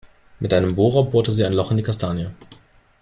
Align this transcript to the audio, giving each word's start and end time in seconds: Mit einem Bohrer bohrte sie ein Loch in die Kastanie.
Mit 0.39 0.51
einem 0.51 0.73
Bohrer 0.75 1.03
bohrte 1.07 1.31
sie 1.31 1.45
ein 1.45 1.53
Loch 1.53 1.69
in 1.69 1.77
die 1.77 1.83
Kastanie. 1.83 2.31